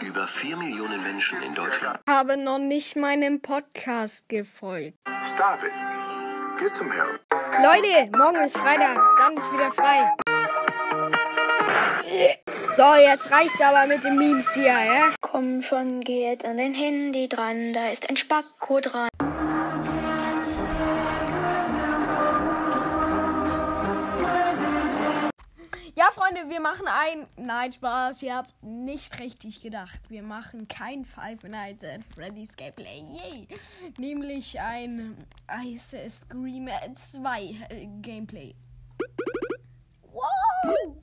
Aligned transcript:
Über 0.00 0.26
4 0.26 0.56
Millionen 0.58 1.02
Menschen 1.02 1.40
in 1.42 1.54
Deutschland. 1.54 1.98
Habe 2.06 2.36
noch 2.36 2.58
nicht 2.58 2.96
meinem 2.96 3.40
Podcast 3.40 4.28
gefolgt. 4.28 4.98
Stop 5.24 5.62
it. 5.64 5.72
Get 6.60 6.76
some 6.76 6.92
help. 6.92 7.20
Leute, 7.62 8.10
morgen 8.18 8.44
ist 8.44 8.58
Freitag, 8.58 8.98
dann 9.18 9.36
ist 9.36 9.52
wieder 9.52 9.72
frei. 9.72 10.12
So, 12.76 12.94
jetzt 13.00 13.30
reicht's 13.30 13.60
aber 13.60 13.86
mit 13.86 14.04
den 14.04 14.18
Memes 14.18 14.52
hier, 14.52 14.66
ja? 14.66 15.12
Komm 15.22 15.62
schon, 15.62 16.02
geh 16.02 16.30
jetzt 16.30 16.44
an 16.44 16.58
dein 16.58 16.74
Handy 16.74 17.26
dran, 17.28 17.72
da 17.72 17.88
ist 17.88 18.08
ein 18.10 18.16
Spacko 18.18 18.80
dran. 18.80 19.08
Ja, 25.98 26.10
Freunde, 26.12 26.50
wir 26.50 26.60
machen 26.60 26.86
ein. 26.88 27.26
Nein, 27.38 27.72
Spaß, 27.72 28.22
ihr 28.22 28.36
habt 28.36 28.62
nicht 28.62 29.18
richtig 29.18 29.62
gedacht. 29.62 29.98
Wir 30.10 30.22
machen 30.22 30.68
kein 30.68 31.06
Five 31.06 31.42
Nights 31.44 31.84
at 31.84 32.04
Freddy's 32.04 32.54
Gameplay. 32.54 33.00
Yay! 33.00 33.48
Nämlich 33.96 34.60
ein 34.60 35.16
Ice 35.64 35.96
Scream 36.10 36.68
2 36.94 37.42
äh, 37.70 37.86
Gameplay. 38.02 38.54
Wow! 40.12 40.96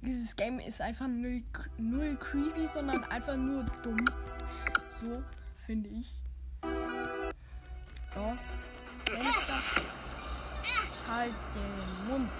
Dieses 0.00 0.34
Game 0.34 0.58
ist 0.58 0.80
einfach 0.80 1.06
null, 1.06 1.44
null 1.78 2.16
creepy, 2.16 2.66
sondern 2.74 3.04
einfach 3.04 3.36
nur 3.36 3.62
dumm. 3.84 4.04
So, 5.00 5.22
finde 5.64 5.90
ich. 5.90 6.10
So. 8.12 8.36
Fenster. 9.06 9.62
Halt 11.06 11.34
den 11.54 12.08
Mund. 12.08 12.30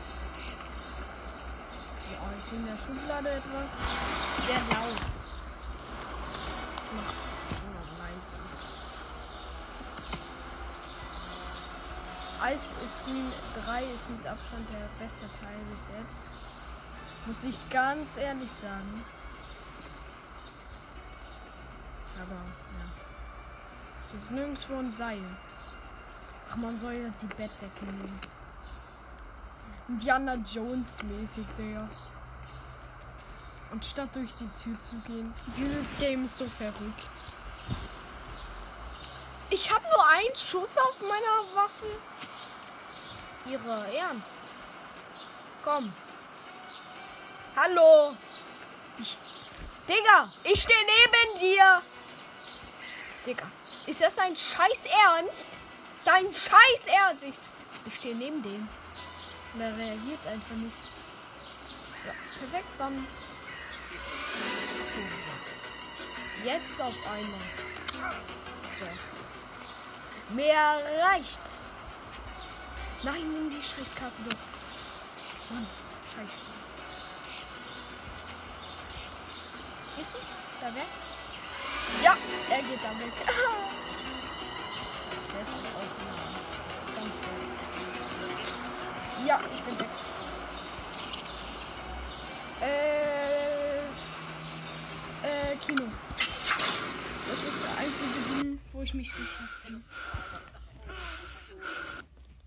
Ja, 2.23 2.29
ich 2.39 2.45
sehe 2.45 2.59
in 2.59 2.67
der 2.67 2.77
Schublade 2.77 3.31
etwas. 3.31 3.71
Sehr 4.47 4.61
laut. 4.61 5.01
Ich 6.79 6.93
mach 6.95 7.13
immer 7.65 7.85
leise. 7.99 8.39
Ice 12.55 12.89
Scream 12.89 13.33
3 13.65 13.85
ist 13.87 14.11
mit 14.11 14.27
Abstand 14.27 14.69
der 14.71 14.89
beste 15.03 15.27
Teil 15.41 15.59
bis 15.71 15.91
jetzt. 15.99 16.27
Muss 17.27 17.45
ich 17.45 17.71
ganz 17.71 18.17
ehrlich 18.17 18.51
sagen. 18.51 19.05
Aber, 22.21 22.35
ja. 22.35 22.87
Hier 24.11 24.19
ist 24.19 24.31
nirgendwo 24.31 24.79
ein 24.79 24.93
Seil. 24.93 25.25
Ach, 26.51 26.57
man 26.57 26.79
soll 26.79 26.95
ja 26.95 27.09
die 27.21 27.27
Bettdecke 27.27 27.85
nehmen. 27.85 28.21
Indiana 29.89 30.35
Jones 30.35 31.03
mäßig, 31.03 31.47
Digga. 31.59 31.89
Und 33.73 33.85
statt 33.85 34.11
durch 34.13 34.31
die 34.39 34.49
Tür 34.63 34.79
zu 34.81 34.97
gehen. 35.07 35.33
Dieses 35.57 35.99
Game 35.99 36.27
ist 36.27 36.37
so 36.37 36.47
verrückt. 36.59 37.09
Ich 39.49 39.73
habe 39.73 39.85
nur 39.85 40.07
einen 40.07 40.37
Schuss 40.37 40.77
auf 40.77 41.01
meiner 41.01 41.55
Waffe. 41.55 41.87
Ihre 43.47 43.95
Ernst? 43.97 44.41
Komm. 45.65 45.93
Hallo. 47.57 48.15
Ich. 48.99 49.19
Digga, 49.89 50.31
ich 50.45 50.63
stehe 50.63 50.79
neben 50.79 51.41
dir. 51.41 51.83
Digga, 53.27 53.51
ist 53.87 54.01
das 54.01 54.15
dein 54.15 54.37
Scheiß 54.37 54.87
Ernst? 54.87 55.49
Dein 56.05 56.31
Scheiß 56.31 56.87
Ernst? 56.87 57.25
Ich, 57.25 57.35
ich 57.87 57.97
stehe 57.97 58.15
neben 58.15 58.43
dem. 58.43 58.69
Und 59.55 59.61
er 59.61 59.77
reagiert 59.77 60.27
einfach 60.27 60.57
nicht. 60.57 60.77
Ja, 62.07 62.13
perfekt, 62.39 62.69
dann. 62.79 63.07
Jetzt 66.45 66.81
auf 66.81 66.95
einmal. 67.07 67.41
So. 68.79 68.87
Mehr 70.35 70.83
reicht's. 71.01 71.71
Nein, 73.05 73.33
nimm 73.33 73.51
die 73.51 73.63
Scheißkarte 73.63 74.23
doch. 74.29 74.37
Mann, 75.51 75.67
scheiße. 76.15 76.33
Gehst 79.97 80.15
du 80.15 80.19
da 80.61 80.75
weg? 80.75 80.89
Ja, 82.03 82.17
er 82.51 82.63
geht 82.63 82.83
da 82.83 82.91
weg. 82.99 83.13
Der 85.33 85.43
ist 85.43 85.53
aber 85.53 85.69
auch. 85.79 85.95
Ganz 86.95 87.17
ehrlich. 87.17 87.61
Ja, 89.27 89.41
ich 89.55 89.63
bin 89.63 89.79
weg. 89.79 89.89
Äh, 92.61 93.79
äh, 95.23 95.57
Kino. 95.67 95.85
Das 97.31 97.45
ist 97.45 97.63
der 97.63 97.72
einzige 97.83 98.43
Ding, 98.43 98.61
wo 98.73 98.83
ich 98.83 98.95
mich 98.95 99.13
sicher 99.13 99.49
fühle. 99.63 99.81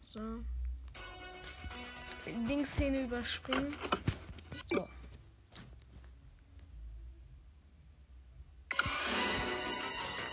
So. 0.01 0.43
Dingsszene 2.25 3.03
überspringen. 3.03 3.75
So. 4.71 4.87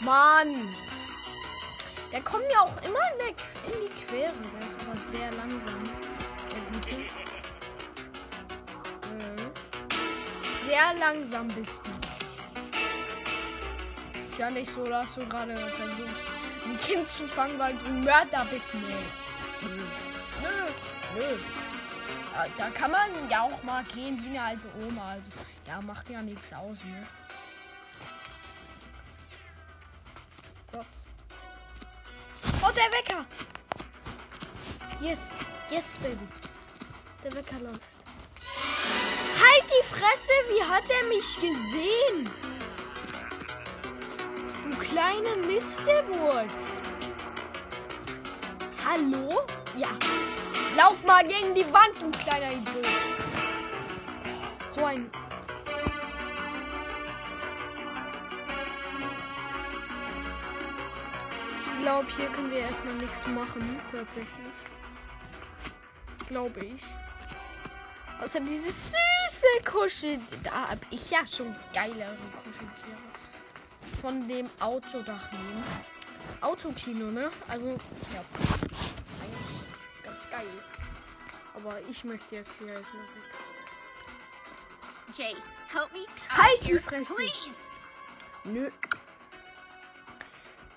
Mann! 0.00 0.74
Der 2.10 2.22
kommt 2.22 2.46
mir 2.46 2.60
auch 2.60 2.76
immer 2.82 3.00
in, 3.12 3.72
in 3.72 3.80
die 3.80 4.04
Quere. 4.04 4.32
Der 4.58 4.66
ist 4.66 4.78
aber 4.80 4.96
sehr 5.08 5.32
langsam. 5.32 5.84
Der 6.50 6.60
Gute. 6.72 6.96
Mhm. 9.08 9.50
Sehr 10.66 10.94
langsam 10.94 11.48
bist 11.48 11.82
du. 11.86 12.11
Ja 14.38 14.50
nicht 14.50 14.72
so, 14.72 14.84
dass 14.84 15.14
du 15.14 15.26
gerade 15.26 15.54
versuchst, 15.54 16.30
ein 16.64 16.80
Kind 16.80 17.08
zu 17.08 17.28
fangen, 17.28 17.58
weil 17.58 17.74
du 17.76 17.84
ein 17.84 18.02
Mörder 18.02 18.44
bist. 18.50 18.72
Nee. 18.74 18.80
Nö. 19.62 19.82
Nö. 20.42 20.72
Nö. 21.14 21.36
Ja, 22.34 22.46
da 22.56 22.70
kann 22.70 22.90
man 22.90 23.30
ja 23.30 23.42
auch 23.42 23.62
mal 23.62 23.84
gehen 23.84 24.20
wie 24.24 24.30
eine 24.30 24.42
alte 24.42 24.68
Oma. 24.84 25.10
Also, 25.12 25.28
ja, 25.66 25.80
macht 25.82 26.08
ja 26.10 26.22
nichts 26.22 26.52
aus, 26.52 26.78
ne? 26.84 27.06
Oh, 32.64 32.70
der 32.70 32.92
Wecker! 32.92 33.26
Yes, 35.00 35.34
yes, 35.68 35.96
Baby. 35.96 36.28
Der 37.24 37.34
Wecker 37.34 37.58
läuft. 37.58 37.80
Halt 38.46 39.64
die 39.64 39.86
Fresse! 39.88 40.32
Wie 40.48 40.62
hat 40.62 40.84
er 40.88 41.08
mich 41.08 41.34
gesehen? 41.34 42.30
Kleine 44.92 45.34
Mistgeburt. 45.46 46.50
Hallo? 48.84 49.40
Ja. 49.74 49.88
Lauf 50.76 51.02
mal 51.06 51.26
gegen 51.26 51.54
die 51.54 51.64
Wand, 51.72 51.94
du 51.98 52.10
kleiner 52.10 52.52
Idiot. 52.52 52.86
So 54.70 54.84
ein 54.84 55.10
Ich 61.56 61.82
glaube, 61.82 62.06
hier 62.14 62.26
können 62.26 62.50
wir 62.50 62.58
erstmal 62.58 62.94
nichts 62.96 63.26
machen, 63.26 63.80
tatsächlich. 63.90 64.52
Glaube 66.28 66.66
ich. 66.66 66.82
Außer 68.22 68.40
dieses 68.40 68.92
süße 68.92 69.64
Kuschel. 69.64 70.20
Da 70.44 70.68
habe 70.68 70.80
ich 70.90 71.10
ja 71.10 71.26
schon 71.26 71.56
geilere 71.72 72.14
Kuscheltiere. 72.44 73.11
Von 74.02 74.26
dem 74.26 74.50
Autodach 74.58 75.30
nehmen. 75.30 75.62
Autokino, 76.40 77.12
ne? 77.12 77.30
Also, 77.46 77.68
ja. 78.12 78.24
Eigentlich 79.22 80.02
ganz 80.02 80.28
geil. 80.28 80.48
Aber 81.54 81.80
ich 81.88 82.02
möchte 82.02 82.34
jetzt 82.34 82.50
hier 82.58 82.72
erstmal 82.72 83.04
weg. 83.04 83.10
Jay, 85.16 85.36
help 85.72 85.92
me. 85.92 86.06
Halt 86.28 86.66
die 86.66 86.80
Fresse! 86.80 87.14
Please. 87.14 87.58
Nö. 88.42 88.70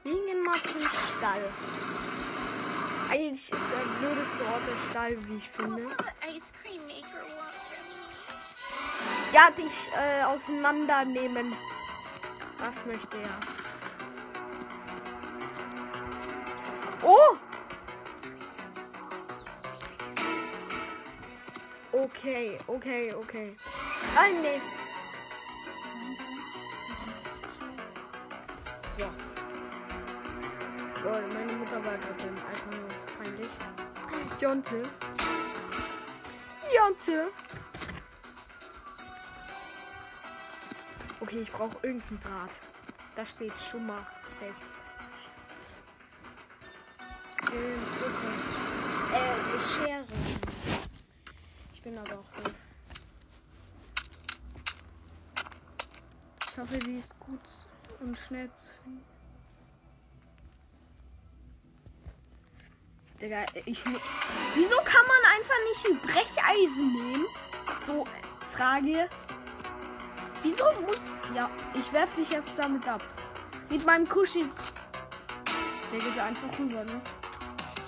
Wir 0.04 0.14
gehen 0.14 0.44
mal 0.44 0.62
zum 0.62 0.82
Stall. 0.82 1.52
Eigentlich 3.10 3.52
ist 3.52 3.72
der 3.72 4.08
blödeste 4.08 4.46
Ort 4.46 4.68
der 4.68 4.92
Stall, 4.92 5.18
wie 5.28 5.38
ich 5.38 5.50
finde. 5.50 5.88
Ja, 9.34 9.50
dich 9.50 9.90
äh, 9.98 10.24
auseinandernehmen. 10.26 11.56
Das 12.66 12.84
möchte 12.88 13.18
er. 13.18 13.40
Oh! 17.04 17.38
Okay, 21.92 22.58
okay, 22.66 23.14
okay. 23.14 23.56
Ah, 24.16 24.30
nee. 24.42 24.60
So. 28.98 29.04
Lol, 31.04 31.22
meine 31.34 31.54
Mutter 31.54 31.86
war 31.86 31.98
gerade 31.98 32.24
einfach 32.24 32.66
nur 32.72 32.90
peinlich. 33.16 33.52
Jonte. 34.42 34.90
Jonte. 36.76 37.32
Okay, 41.36 41.42
ich 41.44 41.52
brauche 41.52 41.78
irgendeinen 41.86 42.20
Draht. 42.22 42.62
Da 43.18 43.26
steht 43.26 43.52
schon 43.60 43.86
mal 43.86 44.08
fest. 44.40 44.72
In 47.52 47.86
Zukunft. 47.98 48.56
Äh, 49.14 49.86
Schere. 49.86 50.06
Ich 51.74 51.82
bin 51.82 51.98
aber 51.98 52.20
auch 52.20 52.42
doof. 52.42 52.62
Ich 56.52 56.58
hoffe, 56.58 56.80
sie 56.86 56.98
ist 57.00 57.20
gut 57.20 57.42
und 58.00 58.18
schnell 58.18 58.50
zu 58.54 58.68
finden. 58.82 59.04
Digga, 63.22 63.46
ich. 63.66 63.86
ne- 63.86 64.00
Wieso 64.54 64.78
kann 64.78 65.06
man 65.06 65.32
einfach 65.36 65.56
nicht 65.70 65.86
ein 65.86 66.08
Brecheisen 66.08 66.94
nehmen? 66.94 67.26
So, 67.86 68.06
äh, 68.06 68.56
Frage. 68.56 69.10
Wieso 70.46 70.66
muss. 70.86 71.02
Ja, 71.34 71.50
ich 71.74 71.92
werf 71.92 72.14
dich 72.14 72.30
jetzt 72.30 72.60
damit 72.60 72.88
ab. 72.88 73.02
Mit 73.68 73.84
meinem 73.84 74.08
Kuschel. 74.08 74.48
Der 75.92 76.00
geht 76.00 76.16
da 76.16 76.26
einfach 76.26 76.60
rüber, 76.60 76.84
ne? 76.84 77.02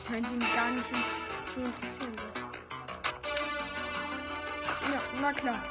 Scheint 0.04 0.32
ihn 0.32 0.40
gar 0.56 0.72
nicht 0.72 0.88
zu 0.88 1.60
interessieren. 1.60 2.14
So. 2.18 2.24
Ja, 4.92 5.00
na 5.22 5.34
klar. 5.34 5.62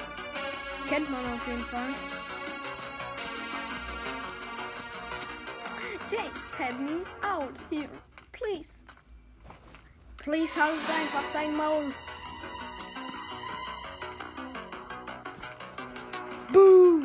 Kennt 0.88 1.10
man 1.10 1.24
auf 1.34 1.44
jeden 1.48 1.64
Fall. 1.64 1.92
Jay, 6.08 6.30
help 6.56 6.78
me 6.78 7.02
out 7.28 7.58
here, 7.68 7.90
please. 8.30 8.84
Please 10.18 10.54
halt 10.62 10.74
einfach 10.88 11.24
dein 11.32 11.56
Maul. 11.56 11.92
Boo! 16.56 17.02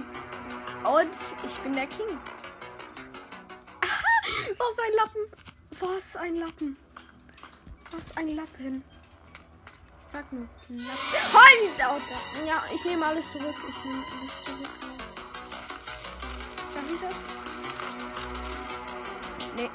Und 0.86 1.16
ich 1.46 1.60
bin 1.60 1.74
der 1.74 1.88
King. 1.88 2.18
Was 4.58 4.80
ein 4.80 4.94
Lappen. 4.96 5.28
Was 5.78 6.16
ein 6.16 6.36
Lappen. 6.38 6.78
Was 7.92 8.16
ein 8.16 8.30
Lappen. 8.30 8.84
Ich 10.00 10.08
sag 10.08 10.32
nur 10.32 10.48
Lappen. 10.70 11.34
Halt! 11.34 11.78
Ja, 12.48 12.64
ich 12.74 12.86
nehme 12.86 13.06
alles 13.06 13.30
zurück. 13.30 13.56
Ich 13.68 13.84
nehme 13.84 14.06
alles 14.22 14.44
zurück. 14.46 14.70
Schaff 16.74 16.90
ich 16.94 17.02
das? 17.02 17.26
Nee. 19.58 19.70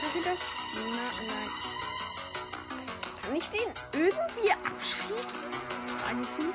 Schaff 0.00 0.16
ich 0.16 0.24
das? 0.24 0.40
Na, 0.74 1.08
nein. 1.24 1.50
Kann 3.22 3.36
ich 3.36 3.48
den 3.48 3.72
irgendwie 3.92 4.50
abschießen? 4.50 5.75
Frage 6.06 6.22
ich 6.22 6.38
mich. 6.38 6.54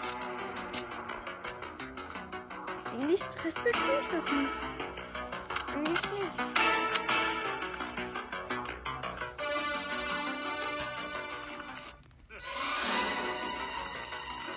Eigentlich 2.93 3.21
respektiere 3.43 3.99
ich 3.99 4.07
das 4.07 4.31
nicht. 4.31 4.49
Eigentlich 5.67 6.03
nicht. 6.11 6.31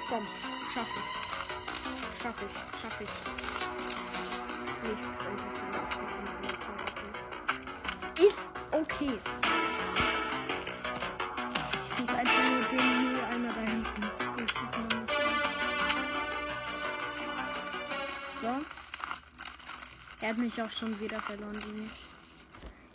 Komm, 0.09 0.27
schaff 0.73 0.91
ich. 0.95 1.09
Schaff 2.23 2.39
ich, 2.47 2.55
schaff 2.81 3.01
ich, 3.01 3.09
schaff 3.11 3.33
ich. 4.85 4.89
Nichts 4.89 5.27
Interessantes 5.27 5.91
gefunden. 5.91 6.31
Okay. 8.15 8.29
Ist 8.29 8.57
okay. 8.71 9.19
Ich 11.91 11.99
muss 11.99 12.15
einfach 12.15 12.45
nur 12.49 12.63
den 12.69 13.13
Mülleimer 13.13 13.53
da 13.53 13.61
hinten 13.61 13.74
Er 20.25 20.31
hat 20.31 20.39
mich 20.39 20.63
auch 20.63 20.71
schon 20.71 20.99
wieder 21.01 21.21
verloren, 21.21 21.63
mich. 21.79 21.91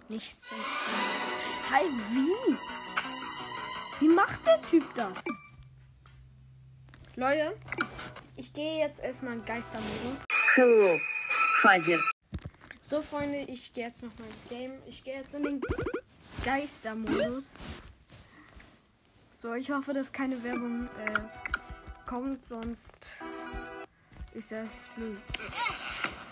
Nichts 0.08 0.52
Interessantes. 0.52 1.70
Hi, 1.70 1.84
wie? 2.10 2.58
Wie 4.00 4.08
macht 4.08 4.44
der 4.48 4.60
Typ 4.62 4.84
das? 4.96 5.24
Leute, 7.16 7.56
ich 8.36 8.52
gehe 8.52 8.80
jetzt 8.80 9.04
erstmal 9.04 9.34
in 9.34 9.46
Geistermodus. 9.46 10.26
Father. 11.62 12.00
So, 12.82 13.00
Freunde, 13.04 13.42
ich 13.42 13.76
gehe 13.76 13.86
jetzt 13.86 14.02
nochmal 14.02 14.28
ins 14.30 14.50
Game. 14.50 14.80
Ich 14.88 15.04
gehe 15.04 15.18
jetzt 15.18 15.36
in 15.36 15.44
den 15.44 15.62
Geistermodus. 16.44 17.62
So, 19.40 19.54
ich 19.54 19.70
hoffe, 19.70 19.94
dass 19.94 20.12
keine 20.12 20.44
Werbung 20.44 20.88
äh, 21.06 22.08
kommt, 22.08 22.44
sonst 22.44 23.08
ist 24.34 24.52
das 24.52 24.90
blöd. 24.96 25.22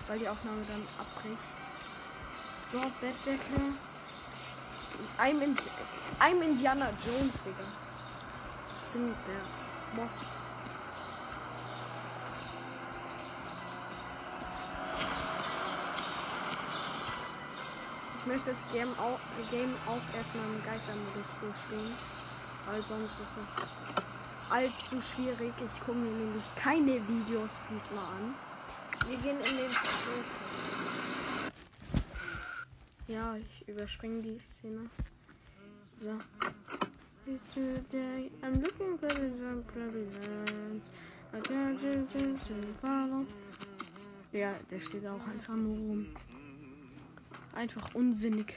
Weil 0.08 0.20
die 0.20 0.30
Aufnahme 0.30 0.62
dann 0.66 0.88
abbricht. 0.98 1.58
So, 2.70 2.80
Bettdecke. 3.02 3.74
I'm, 5.18 5.42
in, 5.42 5.56
I'm 6.20 6.42
Indiana 6.42 6.90
Jones, 6.92 7.44
Digga. 7.44 7.64
Ich 8.82 8.94
bin 8.94 9.14
der 9.28 10.02
Boss. 10.02 10.32
Ich 18.16 18.26
möchte 18.26 18.50
das 18.50 18.64
Game 18.74 18.98
auch, 19.00 19.20
Game 19.52 19.76
auch 19.86 20.16
erstmal 20.16 20.46
im 20.46 20.64
Geistermodus 20.64 21.40
durchspielen. 21.42 21.94
Weil 22.66 22.86
sonst 22.86 23.20
ist 23.22 23.40
es 23.46 23.66
allzu 24.50 25.02
schwierig. 25.02 25.54
Ich 25.66 25.80
gucke 25.80 25.98
mir 25.98 26.12
nämlich 26.12 26.44
keine 26.56 27.08
Videos 27.08 27.66
diesmal 27.70 28.04
an. 28.04 28.47
Wir 29.08 29.18
gehen 29.20 29.38
in 29.40 29.58
den 29.58 29.72
Zirkus. 29.72 30.68
Ja, 33.08 33.38
ich 33.38 33.68
überspringe 33.68 34.22
die 34.22 34.38
Szene. 34.40 34.90
So. 35.98 36.20
I'm 38.42 38.62
looking 38.62 38.98
for 38.98 39.10
the 39.10 39.32
follow. 42.82 43.26
Ja, 44.34 44.54
der 44.70 44.80
steht 44.80 45.08
auch 45.08 45.26
einfach 45.26 45.56
nur 45.56 45.78
rum. 45.78 46.08
Einfach 47.56 47.96
unsinnig. 47.96 48.56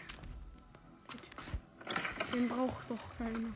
Den 2.34 2.48
braucht 2.48 2.90
doch 2.90 3.18
keiner. 3.18 3.50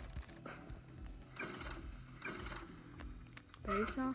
Belter. 3.64 4.14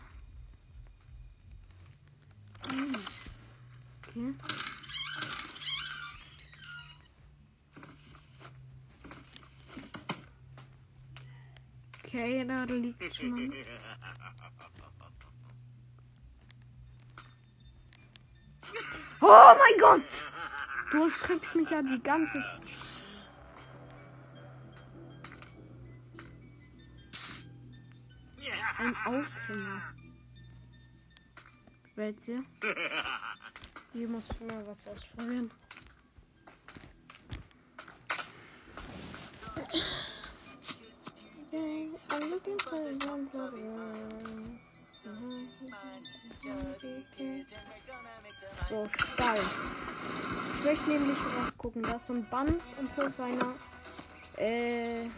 Okay. 2.70 4.34
Okay, 12.04 12.46
da 12.46 12.64
liegt 12.64 13.16
schon. 13.16 13.54
Oh 19.22 19.28
mein 19.28 19.80
Gott! 19.80 20.32
Du 20.92 21.04
erschreckst 21.04 21.56
mich 21.56 21.70
ja 21.70 21.82
die 21.82 22.02
ganze 22.02 22.44
Zeit. 22.46 22.62
Ein 28.80 28.96
Aufhänger. 29.06 29.82
Welche? 32.00 32.40
Hier 33.94 34.08
muss 34.08 34.30
ich 34.32 34.40
mal 34.48 34.66
was 34.66 34.88
ausprobieren. 34.88 35.52
I'm 42.10 42.30
looking 42.30 42.58
for 42.60 42.76
a 42.76 42.94
jump 42.94 43.34
So, 48.70 48.88
Stall. 48.88 49.40
Ich 50.54 50.64
möchte 50.64 50.90
nämlich 50.90 51.18
was 51.38 51.58
gucken. 51.58 51.84
Da 51.84 51.96
ist 51.98 52.06
so 52.06 52.14
ein 52.14 52.26
Band 52.30 52.64
unter 52.80 53.10
seiner 53.10 53.56
äh, 54.38 55.10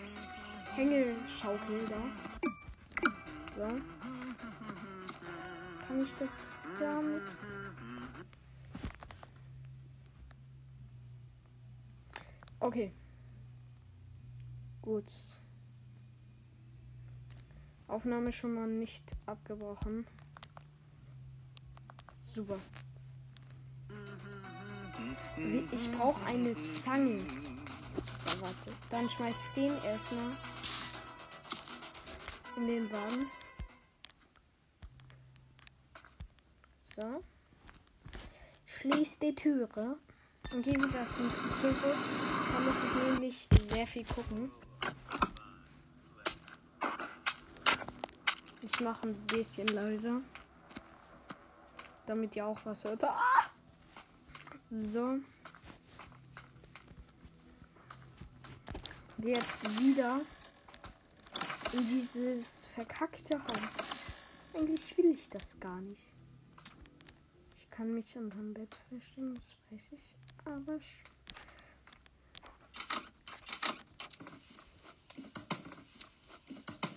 Hängeschaukel 0.74 1.86
da. 1.88 2.50
So. 3.56 3.68
Kann 5.88 6.04
ich 6.04 6.16
das 6.16 6.48
damit? 6.80 7.38
Okay. 12.60 12.94
Gut. 14.82 15.12
Aufnahme 17.88 18.32
schon 18.32 18.54
mal 18.54 18.68
nicht 18.68 19.16
abgebrochen. 19.26 20.06
Super. 22.22 22.60
Ich 25.72 25.92
brauche 25.92 26.24
eine 26.26 26.64
Zange. 26.64 27.20
Warte. 28.40 28.72
Dann 28.90 29.10
schmeiß 29.10 29.54
den 29.54 29.74
erstmal 29.84 30.32
in 32.58 32.68
den 32.68 32.92
Wagen. 32.92 33.26
So. 37.02 37.24
Schließ 38.68 39.18
die 39.18 39.34
Türe 39.34 39.98
und 40.54 40.62
geh 40.62 40.76
wieder 40.76 41.12
zum 41.12 41.32
Zirkus. 41.52 42.00
Da 42.54 42.60
muss 42.60 42.84
ich 42.84 43.12
nämlich 43.12 43.50
sehr 43.74 43.88
viel 43.88 44.06
gucken. 44.06 44.52
Ich 48.62 48.80
mache 48.82 49.08
ein 49.08 49.16
bisschen 49.26 49.68
leiser. 49.70 50.22
Damit 52.06 52.36
ihr 52.36 52.46
auch 52.46 52.60
was 52.66 52.84
hört. 52.84 53.04
Ah! 53.04 53.50
So. 54.70 55.18
Jetzt 59.18 59.80
wieder 59.80 60.22
in 61.74 61.84
dieses 61.88 62.68
verkackte 62.68 63.44
Haus. 63.48 63.76
Eigentlich 64.54 64.96
will 65.00 65.12
ich 65.12 65.30
das 65.32 65.60
gar 65.60 65.82
nicht. 65.82 66.21
Ich 67.72 67.78
kann 67.78 67.94
mich 67.94 68.18
unterm 68.18 68.54
Bett 68.54 68.76
verstehen, 68.90 69.34
das 69.34 69.54
weiß 69.70 69.94
ich. 69.94 70.14
Aber 70.44 70.78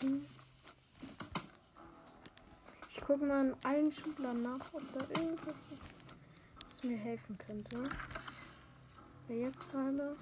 Hm. 0.00 0.26
ich 2.90 3.00
gucke 3.00 3.25
mal 3.25 3.47
in 3.47 3.54
allen 3.64 3.93
Schubladen 3.93 4.43
nach, 4.43 4.73
ob 4.73 4.83
da 4.93 5.21
irgendwas 5.21 5.64
ist, 5.73 5.90
was 6.69 6.83
mir 6.83 6.99
helfen 6.99 7.38
könnte. 7.38 7.88
Aber 9.25 9.35
jetzt 9.35 9.71
gerade 9.71 10.16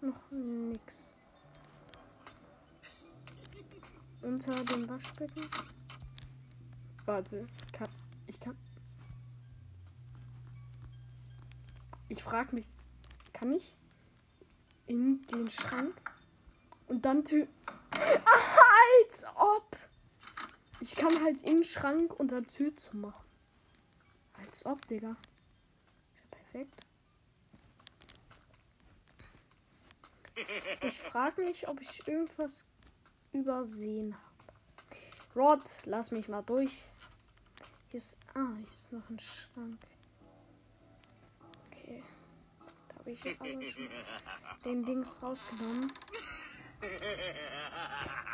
noch 0.00 0.30
nix. 0.30 1.18
Unter 4.22 4.64
dem 4.64 4.88
Waschbecken. 4.88 5.44
Warte, 7.04 7.48
kann, 7.72 7.88
ich 8.28 8.38
kann. 8.38 8.56
Ich 12.18 12.24
frage 12.24 12.52
mich, 12.56 12.68
kann 13.32 13.52
ich 13.52 13.76
in 14.88 15.22
den 15.28 15.48
Schrank 15.48 15.94
und 16.88 17.04
dann 17.04 17.24
Tür. 17.24 17.46
Als 17.92 19.24
ob! 19.36 19.76
Ich 20.80 20.96
kann 20.96 21.22
halt 21.22 21.42
in 21.42 21.58
den 21.58 21.64
Schrank 21.64 22.12
und 22.18 22.32
dann 22.32 22.44
Tür 22.48 22.74
zu 22.74 22.96
machen. 22.96 23.24
Als 24.32 24.66
ob, 24.66 24.84
Digga. 24.88 25.14
Perfekt. 26.32 26.74
Ich 30.82 30.98
frage 31.00 31.44
mich, 31.44 31.68
ob 31.68 31.80
ich 31.80 32.08
irgendwas 32.08 32.66
übersehen 33.32 34.16
habe. 34.16 35.36
Rod, 35.36 35.62
lass 35.84 36.10
mich 36.10 36.26
mal 36.26 36.42
durch. 36.42 36.82
Hier 37.90 37.98
ist. 37.98 38.18
Ah, 38.34 38.56
hier 38.56 38.64
ist 38.64 38.92
noch 38.92 39.08
ein 39.08 39.20
Schrank. 39.20 39.78
Habe 43.08 43.12
ich 43.12 43.40
aber 43.40 43.62
schon 43.64 43.88
den 44.64 44.84
Dings 44.84 45.22
rausgenommen. 45.22 45.92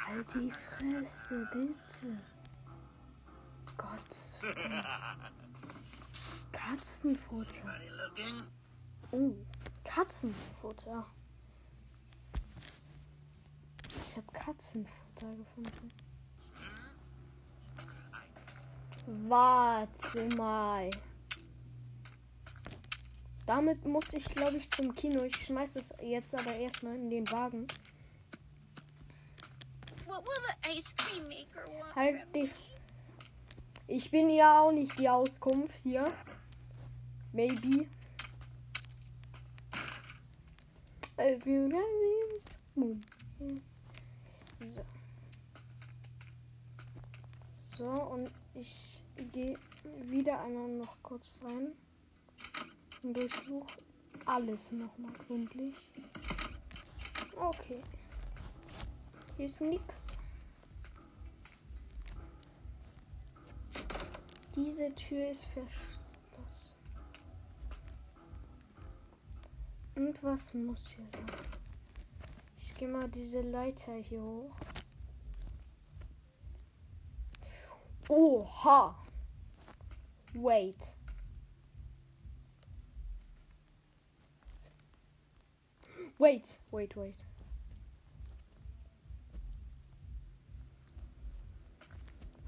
Halt 0.06 0.34
die 0.34 0.50
Fresse, 0.50 1.48
bitte. 1.52 2.18
Gott. 3.76 4.40
Katzenfutter. 6.52 7.80
Oh, 9.12 9.34
Katzenfutter. 9.84 11.06
Ich 14.06 14.16
habe 14.16 14.32
Katzenfutter 14.32 15.36
gefunden. 15.36 15.92
Warte 19.28 20.36
mal. 20.36 20.90
Damit 23.46 23.84
muss 23.84 24.12
ich, 24.14 24.24
glaube 24.24 24.56
ich, 24.56 24.70
zum 24.70 24.94
Kino. 24.94 25.22
Ich 25.24 25.36
schmeiß 25.36 25.76
es 25.76 25.94
jetzt 26.02 26.34
aber 26.34 26.54
erstmal 26.54 26.96
in 26.96 27.10
den 27.10 27.30
Wagen. 27.30 27.66
Halt 31.94 32.34
die. 32.34 32.50
Ich 33.86 34.10
bin 34.10 34.30
ja 34.30 34.60
auch 34.62 34.72
nicht 34.72 34.98
die 34.98 35.08
Auskunft 35.08 35.74
hier. 35.82 36.10
Maybe. 37.32 37.86
Need- 41.18 42.56
Boom. 42.74 43.00
So. 44.64 44.82
So, 47.76 47.90
und 47.90 48.30
ich 48.54 49.02
gehe 49.32 49.58
wieder 50.04 50.40
einmal 50.42 50.68
noch 50.68 50.96
kurz 51.02 51.38
rein 51.42 51.72
und 53.04 53.14
durchsuche 53.14 53.66
alles 54.24 54.72
nochmal 54.72 55.12
gründlich. 55.12 55.74
Okay. 57.36 57.82
Hier 59.36 59.46
ist 59.46 59.60
nichts. 59.60 60.16
Diese 64.56 64.94
Tür 64.94 65.28
ist 65.30 65.44
verschlossen. 65.46 65.98
Und 69.96 70.22
was 70.22 70.54
muss 70.54 70.88
hier 70.88 71.04
sein? 71.12 71.26
Ich 72.58 72.74
gehe 72.74 72.88
mal 72.88 73.08
diese 73.08 73.42
Leiter 73.42 73.94
hier 73.94 74.22
hoch. 74.22 74.56
Oha! 78.08 78.96
Wait. 80.34 80.96
Wait, 86.18 86.60
wait, 86.70 86.96
wait. 86.96 87.16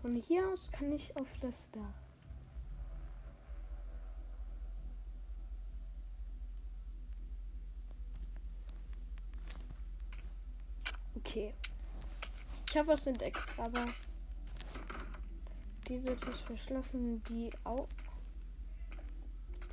Von 0.00 0.14
hier 0.14 0.48
aus 0.48 0.70
kann 0.70 0.92
ich 0.92 1.16
auf 1.16 1.36
das 1.40 1.70
Dach. 1.72 1.80
Okay. 11.16 11.52
Ich 12.68 12.76
habe 12.76 12.88
was 12.88 13.06
entdeckt, 13.08 13.58
aber 13.58 13.88
diese 15.88 16.14
Tür 16.14 16.32
ist 16.32 16.42
verschlossen, 16.42 17.22
die 17.24 17.50
auch. 17.64 17.88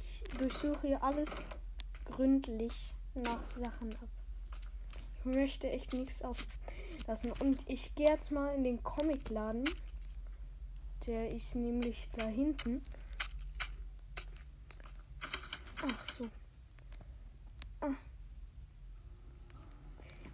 Ich 0.01 0.23
durchsuche 0.37 0.87
hier 0.87 1.03
alles 1.03 1.47
gründlich 2.05 2.95
nach 3.15 3.43
Sachen 3.43 3.93
ab. 3.95 4.09
Ich 5.19 5.25
möchte 5.25 5.69
echt 5.69 5.93
nichts 5.93 6.21
auslassen. 6.21 7.31
Und 7.39 7.67
ich 7.69 7.95
gehe 7.95 8.09
jetzt 8.09 8.31
mal 8.31 8.53
in 8.55 8.63
den 8.63 8.83
Comicladen. 8.83 9.69
Der 11.07 11.29
ist 11.29 11.55
nämlich 11.55 12.09
da 12.15 12.25
hinten. 12.27 12.83
Ach 15.81 16.05
so. 16.05 16.29
Ah. 17.81 17.93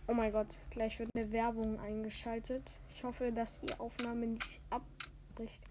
Oh 0.07 0.13
mein 0.13 0.31
Gott, 0.31 0.57
gleich 0.69 0.99
wird 0.99 1.15
eine 1.15 1.31
Werbung 1.31 1.79
eingeschaltet. 1.79 2.71
Ich 2.93 3.03
hoffe, 3.03 3.31
dass 3.31 3.61
die 3.61 3.73
Aufnahme 3.79 4.27
nicht 4.27 4.61
abbricht. 4.69 5.63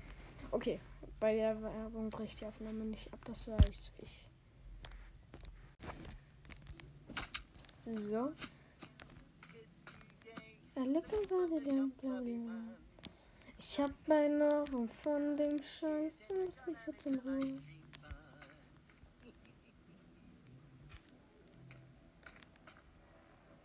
Okay, 0.50 0.80
bei 1.20 1.34
der 1.34 1.60
Werbung 1.60 2.10
bricht 2.10 2.40
die 2.40 2.46
Aufnahme 2.46 2.84
nicht 2.84 3.12
ab, 3.12 3.20
das 3.24 3.46
weiß 3.46 3.92
ich. 3.98 4.28
So. 7.96 8.32
Ich 13.58 13.80
hab 13.80 13.90
meine 14.06 14.38
Nahrung 14.38 14.88
von 14.88 15.36
dem 15.36 15.62
Scheiß 15.62 16.28
lass 16.44 16.66
mich 16.66 16.76
jetzt 16.86 17.06
in 17.06 17.18
Ruhe. 17.20 17.62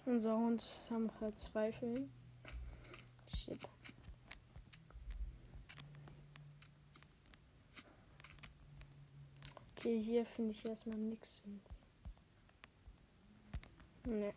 Unser 0.06 0.38
Hund 0.38 0.62
ist 0.62 0.92
am 0.92 1.10
Verzweifeln. 1.10 2.10
Shit. 3.28 3.60
Okay, 9.76 10.02
hier 10.02 10.26
finde 10.26 10.52
ich 10.52 10.66
erstmal 10.66 10.98
nichts. 10.98 11.42
Ne. 14.06 14.34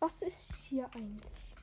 Was 0.00 0.22
ist 0.22 0.54
hier 0.64 0.88
eigentlich? 0.94 1.54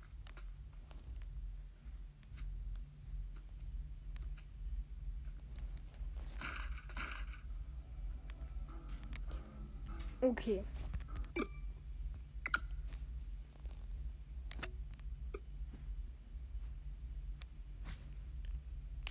Okay. 10.21 10.63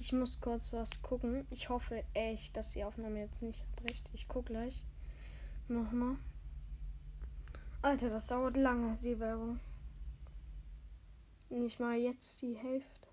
Ich 0.04 0.12
muss 0.12 0.38
kurz 0.38 0.74
was 0.74 1.00
gucken. 1.00 1.46
Ich 1.48 1.70
hoffe 1.70 2.04
echt, 2.12 2.58
dass 2.58 2.72
die 2.72 2.84
Aufnahme 2.84 3.20
jetzt 3.20 3.42
nicht 3.42 3.64
abbricht. 3.72 4.10
Ich 4.12 4.28
gucke 4.28 4.52
gleich. 4.52 4.82
Nochmal. 5.66 6.16
Alter, 7.80 8.10
das 8.10 8.26
dauert 8.26 8.54
lange, 8.58 8.94
die 9.02 9.18
Werbung. 9.18 9.60
Nicht 11.48 11.80
mal 11.80 11.96
jetzt 11.96 12.42
die 12.42 12.52
Hälfte. 12.52 13.08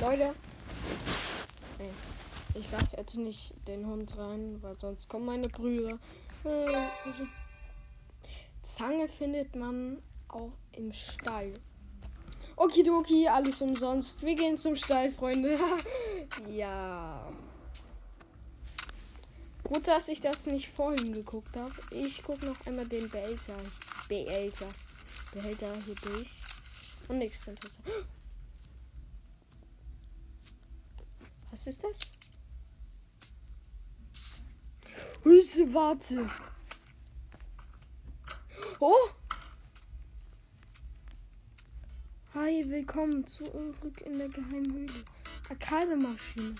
Leute. 0.00 0.34
Ich 2.60 2.70
lasse 2.70 2.98
jetzt 2.98 3.16
nicht 3.16 3.54
den 3.66 3.86
Hund 3.86 4.18
rein, 4.18 4.62
weil 4.62 4.78
sonst 4.78 5.08
kommen 5.08 5.24
meine 5.24 5.48
Brüder. 5.48 5.98
Zange 8.60 9.08
findet 9.08 9.56
man 9.56 10.02
auch 10.28 10.52
im 10.72 10.92
Stall. 10.92 11.54
Okidoki, 12.56 13.26
alles 13.26 13.62
umsonst. 13.62 14.22
Wir 14.22 14.34
gehen 14.34 14.58
zum 14.58 14.76
Stall, 14.76 15.10
Freunde. 15.10 15.58
ja. 16.50 17.32
Gut, 19.64 19.88
dass 19.88 20.08
ich 20.08 20.20
das 20.20 20.44
nicht 20.44 20.68
vorhin 20.68 21.14
geguckt 21.14 21.56
habe. 21.56 21.72
Ich 21.90 22.22
gucke 22.22 22.44
noch 22.44 22.66
einmal 22.66 22.86
den 22.86 23.08
Behälter. 23.08 23.56
Behälter. 24.06 24.68
Behälter 25.32 25.74
hier 25.86 25.94
durch. 25.94 26.28
Und 27.08 27.20
nichts 27.20 27.48
interessant. 27.48 27.86
Was 31.50 31.66
ist 31.66 31.82
das? 31.82 32.19
Hülse, 35.22 35.74
warte. 35.74 36.30
Oh! 38.78 39.10
Hi, 42.32 42.64
willkommen 42.66 43.26
zurück 43.26 44.00
in 44.00 44.16
der 44.16 44.30
geheimen 44.30 44.72
Höhle. 44.72 45.04
Arcade-Maschine. 45.50 46.56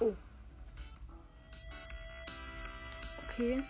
Oh. 0.00 0.14
Okay. 3.30 3.64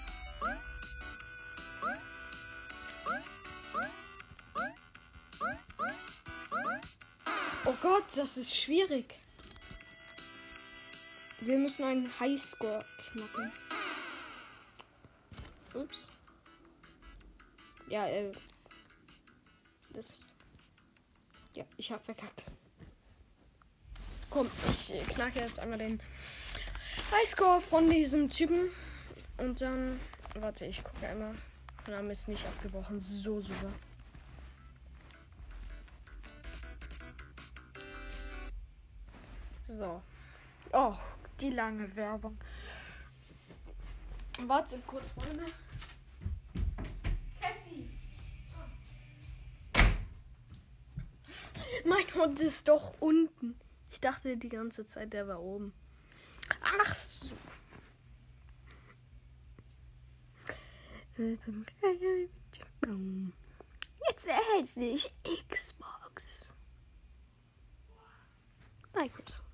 Gott, 7.82 8.04
das 8.14 8.36
ist 8.36 8.56
schwierig. 8.56 9.12
Wir 11.40 11.58
müssen 11.58 11.84
einen 11.84 12.20
Highscore 12.20 12.84
knacken. 13.10 13.52
Ups. 15.74 16.08
Ja, 17.88 18.06
äh. 18.06 18.32
Das. 19.90 20.32
Ja, 21.54 21.64
ich 21.76 21.90
hab 21.90 22.04
verkackt. 22.04 22.44
Komm, 24.30 24.48
ich 24.70 24.94
äh, 24.94 25.02
knacke 25.02 25.40
jetzt 25.40 25.58
einmal 25.58 25.78
den 25.78 26.00
Highscore 27.10 27.60
von 27.60 27.90
diesem 27.90 28.30
Typen. 28.30 28.70
Und 29.38 29.60
dann. 29.60 29.98
Warte, 30.36 30.66
ich 30.66 30.84
gucke 30.84 31.08
einmal. 31.08 31.34
Name 31.88 32.12
ist 32.12 32.28
nicht 32.28 32.46
abgebrochen. 32.46 33.00
So 33.00 33.40
super. 33.40 33.72
So. 39.72 40.02
Oh, 40.72 40.94
die 41.40 41.48
lange 41.48 41.96
Werbung. 41.96 42.36
Warte 44.40 44.78
kurz, 44.86 45.10
Freunde. 45.12 45.46
Cassie. 47.40 47.88
Mein 51.86 52.14
Hund 52.14 52.38
ist 52.40 52.68
doch 52.68 53.00
unten. 53.00 53.58
Ich 53.90 54.00
dachte 54.00 54.36
die 54.36 54.50
ganze 54.50 54.84
Zeit, 54.84 55.14
der 55.14 55.26
war 55.26 55.40
oben. 55.40 55.72
Ach 56.60 56.94
so. 56.94 57.34
Jetzt 64.06 64.26
erhältst 64.26 64.76
dich 64.76 65.10
Xbox. 65.48 66.54
Microsoft. 68.94 69.51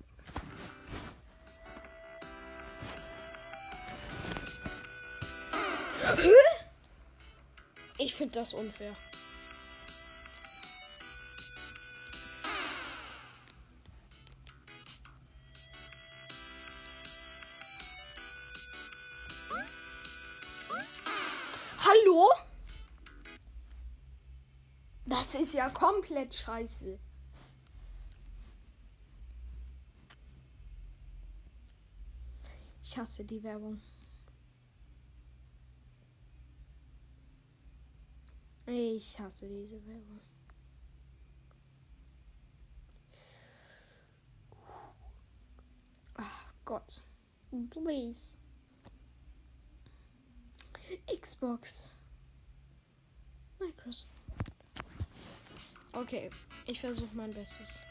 Ich 7.97 8.15
finde 8.15 8.39
das 8.39 8.53
unfair. 8.53 8.95
Hallo? 21.77 22.29
Das 25.05 25.35
ist 25.35 25.53
ja 25.53 25.69
komplett 25.69 26.33
scheiße. 26.33 26.97
Ich 32.81 32.97
hasse 32.97 33.25
die 33.25 33.43
Werbung. 33.43 33.79
Ich 38.99 39.17
hasse 39.17 39.47
diese 39.47 39.81
Werbung. 39.87 40.19
Ach 46.15 46.53
Gott. 46.65 47.01
Please. 47.69 48.35
Xbox. 51.07 51.97
Microsoft. 53.57 54.11
Okay, 55.93 56.29
ich 56.65 56.81
versuche 56.81 57.15
mein 57.15 57.33
Bestes. 57.33 57.83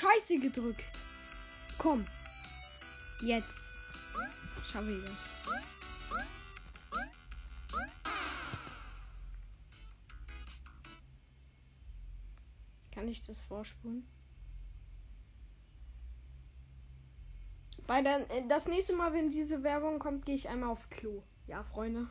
Scheiße 0.00 0.38
gedrückt. 0.38 0.92
Komm. 1.76 2.06
Jetzt. 3.20 3.76
Schaffe 4.64 4.92
ich 4.92 5.04
das. 5.04 5.30
Kann 12.94 13.08
ich 13.08 13.26
das 13.26 13.40
vorspulen? 13.40 14.06
Bei 17.86 18.00
der, 18.00 18.30
äh, 18.30 18.46
das 18.48 18.68
nächste 18.68 18.94
Mal, 18.94 19.12
wenn 19.12 19.28
diese 19.28 19.62
Werbung 19.62 19.98
kommt, 19.98 20.24
gehe 20.24 20.34
ich 20.34 20.48
einmal 20.48 20.70
auf 20.70 20.88
Klo. 20.88 21.22
Ja, 21.46 21.62
Freunde. 21.62 22.08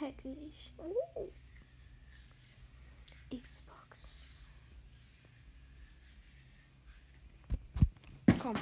Erhältlich. 0.00 0.72
Oh. 0.78 1.28
Xbox. 3.30 4.48
Komm. 8.38 8.56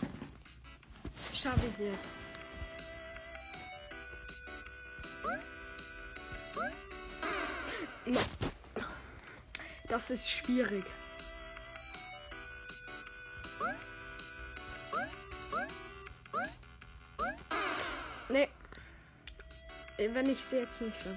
Schaffe 1.35 1.67
ich 1.67 1.79
jetzt. 1.79 2.19
Das 9.89 10.11
ist 10.11 10.31
schwierig. 10.31 10.85
Wenn 20.11 20.29
ich 20.29 20.45
sie 20.45 20.57
jetzt 20.57 20.81
nicht 20.83 20.97
schaffe, 20.97 21.17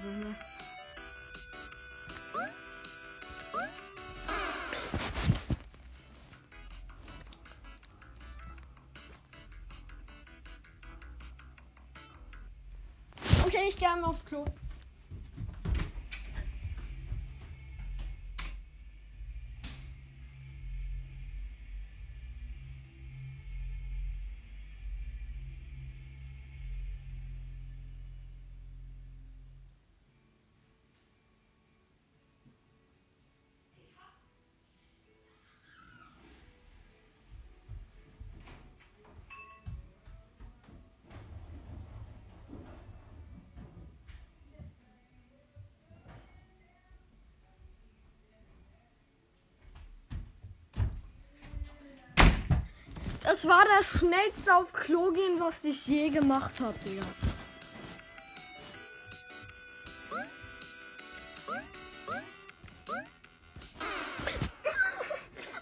Das 53.26 53.44
war 53.48 53.64
das 53.64 53.98
schnellste 53.98 54.54
auf 54.54 54.72
Klo 54.72 55.10
gehen, 55.10 55.40
was 55.40 55.64
ich 55.64 55.88
je 55.88 56.10
gemacht 56.10 56.54
habe, 56.60 56.78
Digga. 56.78 57.04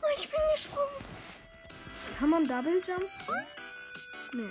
Oh, 0.02 0.10
ich 0.14 0.30
bin 0.30 0.40
gesprungen. 0.54 1.04
Kann 2.18 2.28
man 2.28 2.46
Double 2.46 2.82
Jump? 2.86 3.08
Nee. 4.34 4.42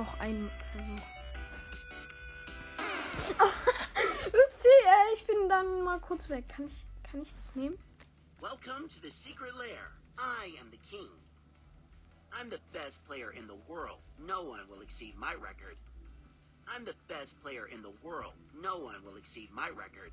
Noch 0.00 0.18
einen 0.18 0.50
Versuch. 0.72 1.06
Upsi, 4.46 4.68
äh, 4.68 5.14
ich 5.14 5.26
bin 5.26 5.48
dann 5.48 5.82
mal 5.82 6.00
kurz 6.00 6.30
weg. 6.30 6.48
Kann 6.48 6.66
ich, 6.66 6.86
kann 7.02 7.20
ich 7.20 7.32
das 7.34 7.54
nehmen? 7.54 7.78
Welcome 8.40 8.88
to 8.88 8.98
the 9.02 9.10
secret 9.10 9.54
lair. 9.56 9.92
I 10.18 10.56
am 10.58 10.70
the 10.70 10.78
king. 10.90 11.10
I'm 12.32 12.48
the 12.48 12.60
best 12.72 13.06
player 13.06 13.30
in 13.30 13.46
the 13.46 13.58
world. 13.68 13.98
No 14.18 14.42
one 14.42 14.66
will 14.70 14.80
exceed 14.80 15.18
my 15.18 15.34
record. 15.34 15.76
I'm 16.66 16.86
the 16.86 16.94
best 17.08 17.42
player 17.42 17.66
in 17.66 17.82
the 17.82 17.92
world. 18.02 18.32
No 18.54 18.78
one 18.78 19.04
will 19.04 19.16
exceed 19.18 19.50
my 19.52 19.68
record. 19.68 20.12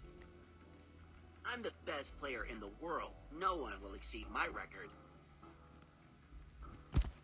I'm 1.45 1.63
the 1.63 1.71
best 1.86 2.19
player 2.19 2.43
in 2.43 2.60
the 2.60 2.71
world. 2.82 3.13
No 3.32 3.56
one 3.56 3.80
will 3.82 3.93
exceed 3.93 4.26
my 4.34 4.47
record. 4.47 4.89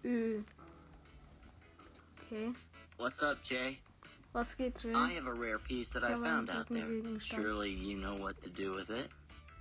Ö. 0.06 0.43
Okay. 2.33 2.51
What's 2.97 3.21
up, 3.21 3.43
Jay? 3.43 3.77
Was 4.33 4.55
geht, 4.55 4.73
Jill? 4.81 4.97
I 4.97 5.11
have 5.11 5.27
a 5.27 5.33
rare 5.33 5.59
piece 5.59 5.89
that 5.91 6.03
I 6.03 6.17
found 6.19 6.49
out 6.49 6.67
there. 6.67 6.87
Surely 7.19 7.69
you 7.69 7.97
know 7.97 8.15
what 8.15 8.41
to 8.41 8.49
do 8.49 8.73
with 8.73 8.89
it. 8.89 9.07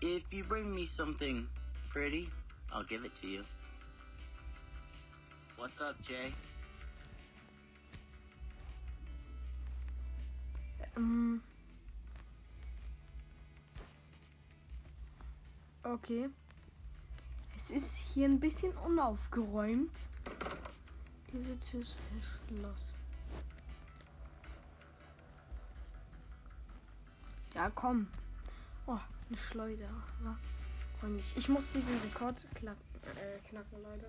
If 0.01 0.23
you 0.33 0.43
bring 0.43 0.75
me 0.75 0.87
something 0.87 1.47
pretty, 1.91 2.31
I'll 2.73 2.85
give 2.85 3.05
it 3.05 3.13
to 3.21 3.27
you. 3.27 3.45
What's 5.59 5.83
up, 5.83 6.01
Jay? 6.01 6.33
Ähm. 10.97 11.43
Okay. 15.85 16.31
Es 17.55 17.71
ist 17.71 18.03
hier 18.15 18.27
ein 18.27 18.41
bisschen 18.41 18.73
unaufgeräumt. 18.79 19.91
Diese 21.33 21.59
Tür 21.61 21.81
ist 21.81 21.97
verschlossen. 22.11 22.95
Ja, 27.55 27.71
komm. 27.71 28.07
Oh, 28.87 28.99
eine 29.29 29.39
Schleuder. 29.39 29.91
Ja, 30.25 30.39
freundlich. 31.01 31.35
Ich 31.37 31.49
muss 31.49 31.73
diesen 31.73 31.99
Rekord 32.01 32.37
klack, 32.55 32.77
äh, 33.17 33.39
knacken, 33.49 33.83
Leute. 33.83 34.07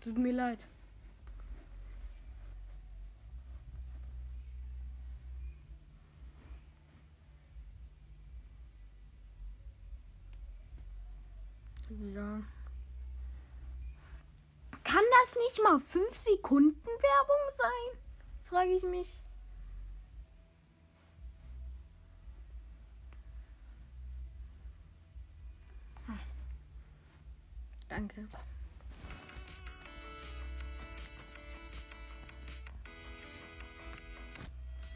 Tut 0.00 0.18
mir 0.18 0.32
leid. 0.32 0.66
So. 11.92 12.42
Kann 14.90 15.04
das 15.22 15.36
nicht 15.36 15.62
mal 15.62 15.78
5 15.78 16.16
Sekunden 16.16 16.84
Werbung 16.84 17.36
sein? 17.52 18.00
Frage 18.42 18.72
ich 18.72 18.82
mich. 18.82 19.22
Ah. 26.08 26.18
Danke. 27.88 28.28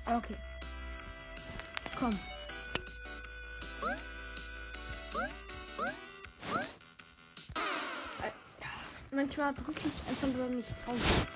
Okay. 0.06 0.36
Komm. 1.96 2.18
Manchmal 9.14 9.54
drücke 9.54 9.82
ich 9.86 10.08
einfach 10.08 10.26
nur 10.26 10.48
nicht 10.48 10.68
drauf. 10.84 11.26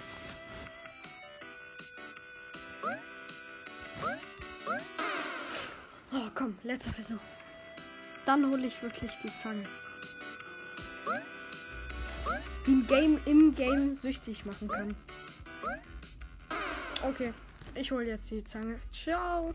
Oh, 6.12 6.30
komm, 6.34 6.58
letzter 6.64 6.92
Versuch. 6.92 7.20
Dann 8.26 8.50
hole 8.50 8.66
ich 8.66 8.82
wirklich 8.82 9.12
die 9.22 9.34
Zange. 9.36 9.64
Die 12.66 12.72
ein 12.72 12.86
Game 12.86 13.20
im 13.26 13.54
Game 13.54 13.94
süchtig 13.94 14.44
machen 14.44 14.68
kann. 14.68 14.96
Okay, 17.02 17.32
ich 17.74 17.92
hole 17.92 18.06
jetzt 18.06 18.30
die 18.30 18.42
Zange. 18.42 18.80
Ciao. 18.92 19.54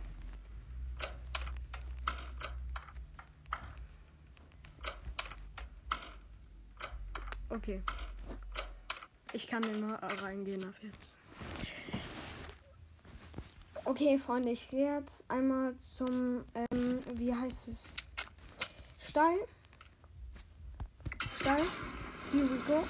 Okay. 7.49 7.83
Ich 9.36 9.42
kann 9.53 9.63
immer 9.65 9.99
reingehen 10.23 10.65
ab 10.65 10.73
jetzt. 10.81 11.19
Okay, 13.85 14.17
Freunde, 14.17 14.49
ich 14.49 14.67
gehe 14.67 14.95
jetzt 14.95 15.29
einmal 15.29 15.77
zum, 15.77 16.43
ähm, 16.55 16.99
wie 17.13 17.31
heißt 17.35 17.67
es? 17.67 17.97
Stall. 18.99 19.37
Stall. 21.39 21.61
Here 22.31 22.49
we 22.49 22.57
go. 22.65 22.83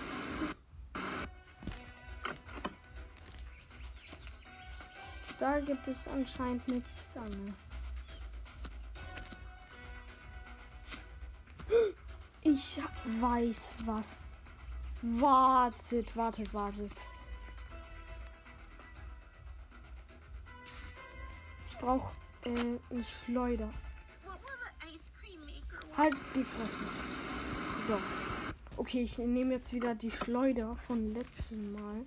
Da 5.39 5.59
gibt 5.59 5.85
es 5.89 6.07
anscheinend 6.07 6.61
eine 6.69 6.81
Zange. 6.91 7.53
Ich 12.41 12.79
weiß 13.19 13.79
was. 13.85 14.29
Wartet, 15.05 16.15
wartet, 16.15 16.53
wartet. 16.53 16.93
Ich 21.67 21.77
brauche 21.77 22.13
äh, 22.45 22.79
eine 22.89 23.03
Schleuder. 23.03 23.69
Halt 25.97 26.15
die 26.33 26.43
Fresse. 26.45 26.79
So. 27.85 27.99
Okay, 28.77 29.03
ich 29.03 29.17
nehme 29.17 29.55
jetzt 29.55 29.73
wieder 29.73 29.93
die 29.93 30.09
Schleuder 30.09 30.77
von 30.77 31.13
letzten 31.13 31.73
Mal. 31.73 32.05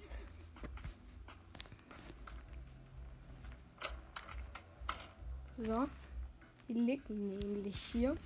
So. 5.58 5.86
Die 6.66 6.72
liegt 6.72 7.10
nämlich 7.10 7.78
hier. 7.78 8.16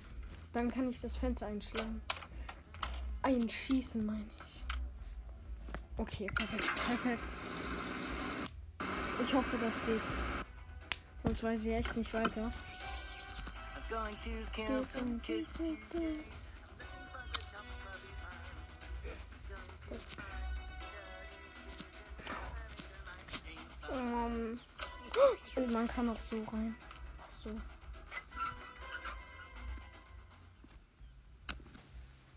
Dann 0.53 0.71
kann 0.71 0.89
ich 0.89 1.01
das 1.01 1.17
Fenster 1.17 1.47
einschlagen. 1.47 2.01
Einschießen, 3.21 4.05
meine 4.05 4.23
ich. 4.23 4.40
Okay, 6.01 6.25
perfekt. 6.33 6.63
Perfekt. 6.87 7.35
Ich 9.21 9.33
hoffe, 9.35 9.55
das 9.61 9.85
geht. 9.85 10.01
Sonst 11.23 11.43
weiß 11.43 11.63
ich 11.65 11.73
echt 11.73 11.95
nicht 11.95 12.11
weiter. 12.11 12.51
Some 14.87 15.19
kids. 15.19 15.59
Ähm, 23.91 24.59
man 25.71 25.87
kann 25.87 26.09
auch 26.09 26.19
so 26.31 26.43
rein. 26.51 26.75
Ach 27.23 27.29
so. 27.29 27.49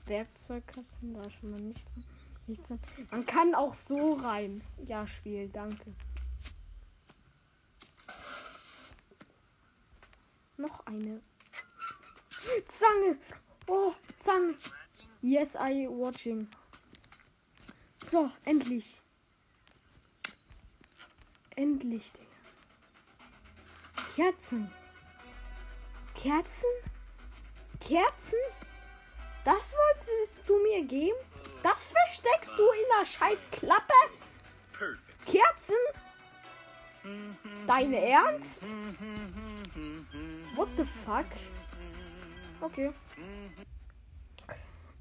Werkzeugkasten, 0.05 1.15
da 1.15 1.31
schon 1.31 1.51
mal 1.53 1.61
nicht 1.61 1.89
drin. 1.95 2.05
Man 3.11 3.25
kann 3.25 3.55
auch 3.55 3.75
so 3.75 4.15
rein. 4.15 4.63
Ja, 4.87 5.07
Spiel, 5.07 5.49
danke. 5.49 5.95
Noch 10.57 10.87
eine. 10.87 11.23
Zange! 12.67 13.19
Oh, 13.67 13.95
Zange! 14.19 14.57
Yes, 15.23 15.55
I 15.57 15.89
watching. 15.89 16.49
So, 18.09 18.31
endlich. 18.45 19.01
Endlich, 21.57 22.13
Digga. 22.13 22.27
Kerzen. 24.15 24.71
Kerzen? 26.15 26.69
Kerzen? 27.81 28.39
Das 29.45 29.75
wolltest 29.75 30.49
du 30.49 30.63
mir 30.63 30.85
geben? 30.85 31.17
Das 31.65 31.93
versteckst 31.93 32.59
du 32.59 32.63
in 32.63 33.01
der 33.01 33.07
scheiß 33.07 33.51
Klappe? 33.51 33.95
Kerzen? 35.25 35.75
Dein 37.67 37.95
Ernst? 37.95 38.77
What 40.57 40.69
the 40.77 40.85
fuck? 40.85 41.25
Okay. 42.61 42.93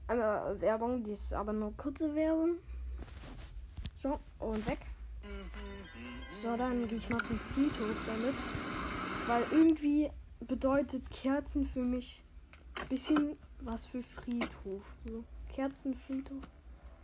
Einmal 0.08 0.62
Werbung, 0.62 1.04
die 1.04 1.12
ist 1.12 1.34
aber 1.34 1.52
nur 1.52 1.76
kurze 1.76 2.16
Werbung. 2.16 2.60
So, 3.94 4.18
und 4.40 4.66
weg. 4.66 4.80
So, 6.30 6.56
dann 6.56 6.88
gehe 6.88 6.98
ich 6.98 7.10
mal 7.10 7.22
zum 7.26 7.40
Friedhof 7.40 7.98
damit. 8.08 8.36
Weil 9.28 9.46
irgendwie 9.52 10.10
bedeutet 10.40 11.10
Kerzen 11.12 11.66
für 11.66 11.84
mich 11.84 12.24
ein 12.80 12.88
bisschen 12.88 13.38
was 13.60 13.86
für 13.86 14.02
Friedhof. 14.02 14.96
So. 15.06 15.26
Kerzenfriedhof 15.54 16.44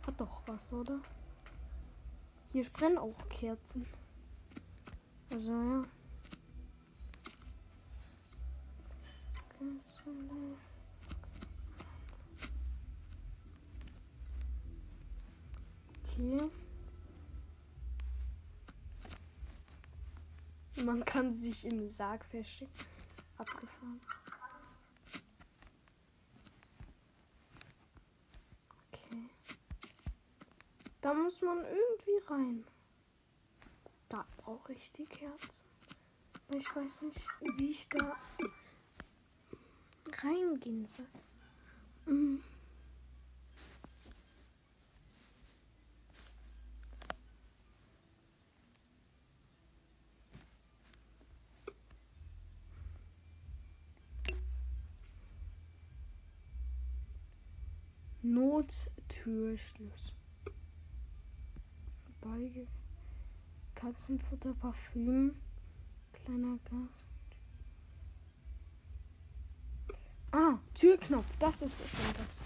hat 0.06 0.20
doch 0.20 0.42
was, 0.46 0.72
oder? 0.72 1.00
Hier 2.52 2.68
brennen 2.70 2.98
auch 2.98 3.28
Kerzen. 3.28 3.86
Also 5.30 5.52
ja. 5.52 5.84
Okay. 16.04 16.50
Man 20.84 21.04
kann 21.04 21.32
sich 21.34 21.64
im 21.66 21.88
Sarg 21.88 22.24
verstecken. 22.24 22.72
Abgefahren. 23.38 24.00
Okay. 28.92 29.28
Da 31.00 31.14
muss 31.14 31.40
man 31.40 31.64
irgendwie 31.64 32.26
rein. 32.26 32.64
Da 34.08 34.26
brauche 34.36 34.74
ich 34.74 34.92
die 34.92 35.06
Kerzen. 35.06 35.66
Ich 36.54 36.74
weiß 36.76 37.02
nicht, 37.02 37.26
wie 37.56 37.70
ich 37.70 37.88
da 37.88 38.16
reingehen 40.22 40.84
soll. 40.84 41.06
Mm. 42.06 42.40
Nottürschluss. 58.22 60.19
Beige. 62.20 62.66
Katzenfutter, 63.74 64.54
Parfüm. 64.54 65.34
Kleiner 66.12 66.58
Gas. 66.64 67.04
Ah, 70.32 70.58
Türknopf. 70.74 71.26
Das 71.38 71.62
ist 71.62 71.76
bestimmt 71.80 72.18
das. 72.18 72.40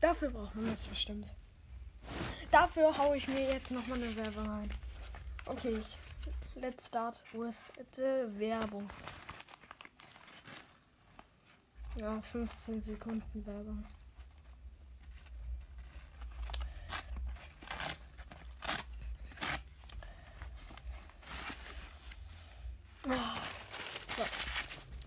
Dafür 0.00 0.30
braucht 0.30 0.54
man 0.54 0.66
das 0.66 0.86
bestimmt. 0.86 1.26
Dafür 2.50 2.96
haue 2.96 3.16
ich 3.16 3.28
mir 3.28 3.52
jetzt 3.52 3.70
nochmal 3.70 4.02
eine 4.02 4.14
Werbung 4.16 4.48
rein. 4.48 4.70
Okay, 5.44 5.82
let's 6.54 6.86
start 6.86 7.16
with 7.32 7.56
the 7.96 8.26
Werbung. 8.38 8.88
Ja, 11.96 12.20
15 12.20 12.82
Sekunden 12.82 13.46
Werbung. 13.46 13.84
Ah, 23.10 23.36
so. 24.16 24.22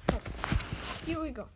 So. 0.10 0.22
Here 1.06 1.22
we 1.22 1.32
go. 1.32 1.48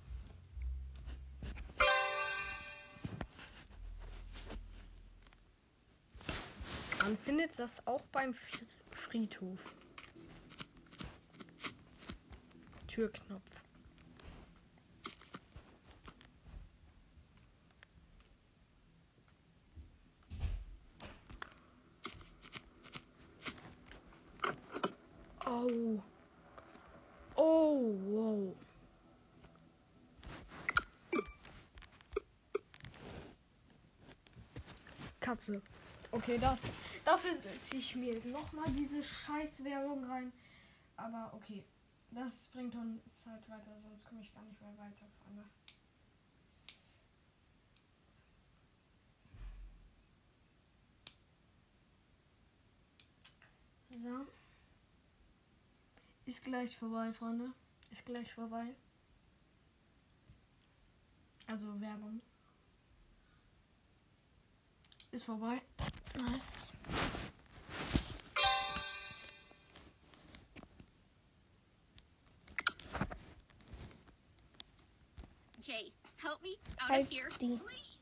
Das 7.58 7.88
auch 7.88 8.02
beim 8.12 8.36
Friedhof. 8.92 9.60
Türknopf. 12.86 13.42
Oh. 25.46 26.02
Oh, 27.36 27.96
wow. 28.06 28.56
Katze. 35.22 35.62
Okay, 36.12 36.38
da, 36.38 36.58
dafür 37.04 37.32
ziehe 37.62 37.80
ich 37.80 37.96
mir 37.96 38.24
nochmal 38.26 38.72
diese 38.72 39.04
Scheißwerbung 39.04 40.06
rein. 40.06 40.32
Aber 40.98 41.32
okay, 41.34 41.64
das 42.12 42.50
bringt 42.54 42.74
uns 42.76 43.26
halt 43.26 43.50
weiter, 43.50 43.78
sonst 43.82 44.06
komme 44.08 44.22
ich 44.22 44.34
gar 44.34 44.44
nicht 44.44 44.62
mehr 44.62 44.78
weiter. 44.78 45.06
Freunde. 45.24 45.44
So. 53.90 54.26
Ist 56.26 56.44
gleich 56.44 56.76
vorbei, 56.78 57.14
Freunde. 57.14 57.52
Ist 57.92 58.06
gleich 58.06 58.34
vorbei. 58.34 58.76
Also 61.48 61.80
Werbung. 61.80 62.22
Ist 65.16 65.24
vorbei. 65.24 65.62
Nice. 66.30 66.74
Jay, 75.62 75.94
help 76.18 76.44
me 76.44 76.58
out 76.82 76.90
Halt 76.90 77.04
of 77.04 77.10
here. 77.10 77.30
die. 77.40 77.58
Please. 77.64 77.95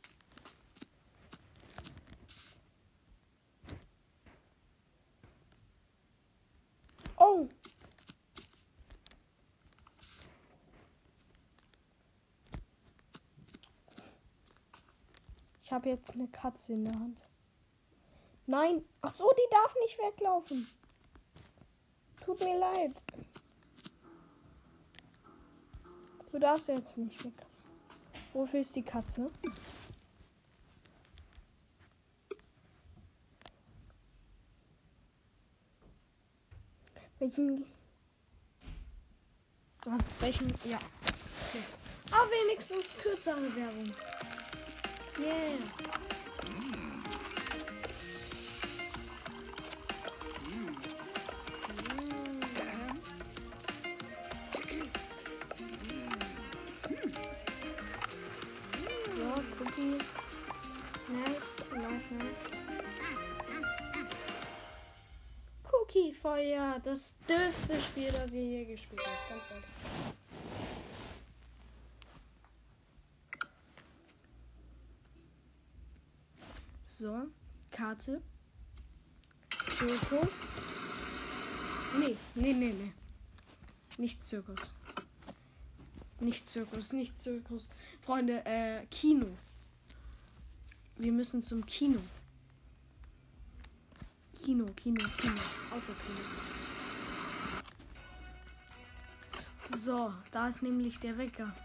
Ich 15.64 15.72
habe 15.72 15.90
jetzt 15.90 16.12
eine 16.12 16.28
Katze 16.28 16.74
in 16.74 16.84
der 16.84 16.94
Hand. 16.94 17.18
Nein! 18.46 18.84
Ach 19.02 19.12
so, 19.12 19.32
die 19.32 19.50
darf 19.50 19.74
nicht 19.82 19.98
weglaufen. 19.98 20.68
Tut 22.24 22.40
mir 22.42 22.60
leid. 22.60 23.02
Du 26.32 26.40
darfst 26.40 26.68
jetzt 26.68 26.98
nicht 26.98 27.24
weg. 27.24 27.34
Wofür 28.34 28.60
ist 28.60 28.76
die 28.76 28.84
Katze? 28.84 29.32
Welchen? 37.20 37.66
Ah, 39.86 39.98
welchen? 40.20 40.50
Ja. 40.66 40.78
Okay. 40.78 41.64
Aber 42.12 42.30
wenigstens 42.32 42.98
kürzere 42.98 43.56
Werbung. 43.56 43.92
Yeah. 45.20 45.58
So, 59.06 59.44
Cookie. 59.60 60.00
Nice, 61.10 61.50
nice, 61.76 62.12
nice. 62.12 62.44
Cookie 65.72 66.14
Feuer, 66.14 66.80
das 66.84 67.20
dürfte 67.28 67.80
Spiel, 67.80 68.12
das 68.12 68.34
ihr 68.34 68.44
je 68.44 68.66
gespielt 68.66 69.02
habt. 69.06 69.30
Ganz 69.30 69.52
ehrlich. 69.52 70.13
So, 77.04 77.28
Karte. 77.70 78.22
Zirkus. 79.78 80.54
Nee, 82.00 82.16
nee, 82.34 82.54
nee, 82.54 82.72
nee. 82.72 82.94
Nicht 83.98 84.24
Zirkus. 84.24 84.74
Nicht 86.22 86.48
Zirkus, 86.48 86.94
nicht 86.94 87.20
Zirkus. 87.20 87.68
Freunde, 88.00 88.46
äh, 88.46 88.86
Kino. 88.86 89.38
Wir 90.96 91.12
müssen 91.12 91.44
zum 91.44 91.66
Kino. 91.66 92.00
Kino, 94.32 94.68
Kino, 94.68 95.06
Kino. 95.18 95.42
Autokino. 95.72 96.22
So, 99.84 100.14
da 100.32 100.48
ist 100.48 100.64
nämlich 100.64 100.98
der 101.02 101.18
Wecker. 101.18 101.54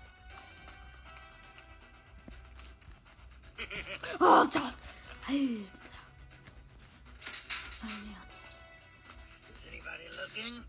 Oh, 4.21 4.45
da. 4.53 4.73
Alter. 5.29 5.69
Sein 7.71 7.91
Ernst. 8.15 8.59
Is 9.55 9.67
anybody 9.69 10.09
looking? 10.17 10.65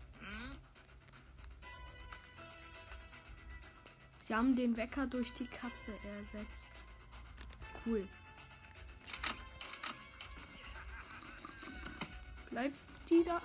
Sie 4.18 4.34
haben 4.34 4.54
den 4.54 4.76
Wecker 4.76 5.06
durch 5.06 5.32
die 5.32 5.46
Katze 5.46 5.92
ersetzt. 6.04 6.66
Cool. 7.86 8.06
Bleibt 12.50 12.76
die 13.08 13.24
da? 13.24 13.40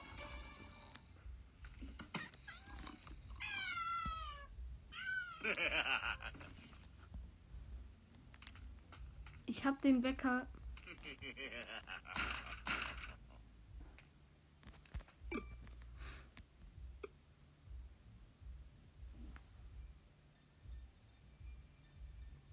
Ich 9.46 9.64
habe 9.64 9.78
den 9.82 10.04
Wecker. 10.04 10.46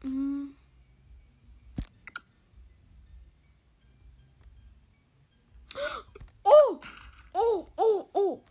Mm. 0.05 0.55
Oh! 6.45 6.81
Oh, 7.33 7.69
oh, 7.77 8.09
oh! 8.13 8.45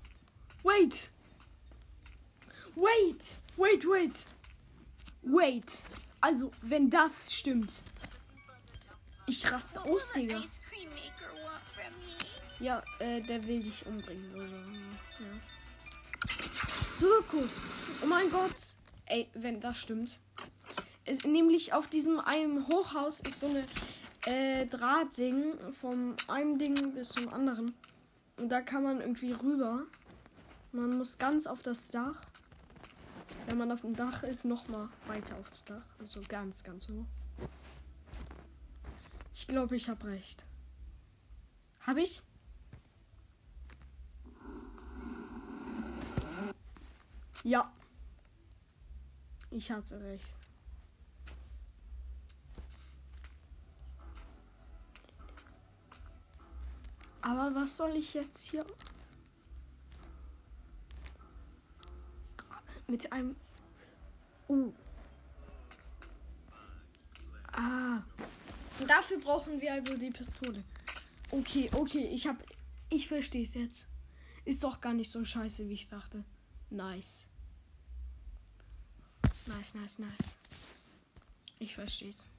Wait! 0.63 1.11
Wait! 3.81 3.87
Wait, 3.87 4.27
wait! 5.23 5.83
Also, 6.19 6.51
wenn 6.61 6.89
das 6.89 7.33
stimmt. 7.33 7.83
Ich 9.27 9.51
raste 9.51 9.81
aus, 9.83 10.11
Digga. 10.13 10.41
Ja, 12.59 12.83
äh, 12.99 13.21
der 13.21 13.43
will 13.47 13.63
dich 13.63 13.85
umbringen. 13.87 14.35
Oder? 14.35 14.45
Ja. 15.19 16.89
Zirkus! 16.89 17.61
Oh 18.03 18.05
mein 18.05 18.29
Gott! 18.29 18.55
Ey, 19.07 19.29
wenn 19.33 19.59
das 19.59 19.79
stimmt. 19.79 20.19
Ist, 21.05 21.25
nämlich 21.25 21.73
auf 21.73 21.87
diesem 21.87 22.19
einen 22.19 22.67
Hochhaus 22.67 23.21
ist 23.21 23.39
so 23.39 23.47
eine 23.47 23.65
äh, 24.25 24.67
Drahtding 24.67 25.73
vom 25.73 26.15
einem 26.27 26.59
Ding 26.59 26.93
bis 26.93 27.09
zum 27.09 27.33
anderen. 27.33 27.73
Und 28.37 28.49
da 28.49 28.61
kann 28.61 28.83
man 28.83 29.01
irgendwie 29.01 29.31
rüber. 29.31 29.85
Man 30.71 30.97
muss 30.97 31.17
ganz 31.17 31.47
auf 31.47 31.63
das 31.63 31.89
Dach. 31.89 32.21
Wenn 33.47 33.57
man 33.57 33.71
auf 33.71 33.81
dem 33.81 33.95
Dach 33.95 34.23
ist, 34.23 34.45
noch 34.45 34.67
mal 34.67 34.89
weiter 35.07 35.35
aufs 35.37 35.63
Dach. 35.65 35.85
Also 35.99 36.21
ganz, 36.27 36.63
ganz 36.63 36.87
hoch. 36.87 37.05
Ich 39.33 39.47
glaube, 39.47 39.75
ich 39.75 39.89
habe 39.89 40.07
recht. 40.07 40.45
Habe 41.81 42.01
ich? 42.01 42.21
Ja. 47.43 47.71
Ich 49.49 49.71
hatte 49.71 49.99
recht. 49.99 50.37
Aber 57.21 57.53
was 57.53 57.77
soll 57.77 57.95
ich 57.95 58.13
jetzt 58.13 58.45
hier 58.47 58.65
mit 62.91 63.11
einem 63.11 63.35
uh. 64.49 64.71
Ah. 67.53 68.03
Dafür 68.87 69.19
brauchen 69.19 69.59
wir 69.59 69.73
also 69.73 69.97
die 69.97 70.09
Pistole. 70.09 70.63
Okay, 71.31 71.69
okay, 71.73 72.07
ich 72.07 72.27
hab 72.27 72.37
ich 72.89 73.07
verstehe 73.07 73.43
es 73.43 73.53
jetzt. 73.53 73.87
Ist 74.43 74.63
doch 74.63 74.81
gar 74.81 74.93
nicht 74.93 75.09
so 75.09 75.23
scheiße, 75.23 75.69
wie 75.69 75.73
ich 75.73 75.87
dachte. 75.87 76.25
Nice. 76.69 77.25
Nice, 79.47 79.75
nice, 79.75 79.99
nice. 79.99 80.37
Ich 81.59 81.75
versteh's. 81.75 82.29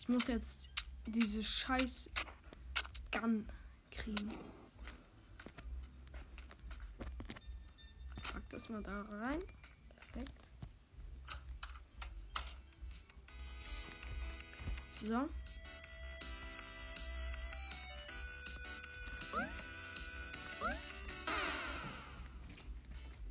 Ich 0.00 0.08
muss 0.08 0.28
jetzt 0.28 0.70
diese 1.06 1.42
scheiß 1.42 2.10
Gun 3.10 3.48
kriegen. 3.90 4.34
Pack 8.22 8.48
das 8.50 8.68
mal 8.68 8.82
da 8.82 9.02
rein. 9.02 9.40
So. 15.00 15.28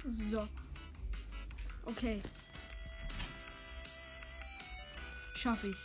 So. 0.07 0.47
Okay. 1.85 2.21
Schaffe 5.35 5.67
ich. 5.67 5.77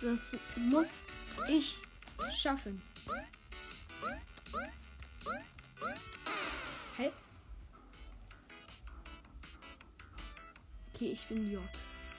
Das 0.00 0.36
muss 0.56 1.08
ich 1.46 1.82
schaffen. 2.34 2.80
Hä? 6.96 7.12
Okay, 10.94 11.12
ich 11.12 11.26
bin 11.26 11.50
J. 11.52 11.60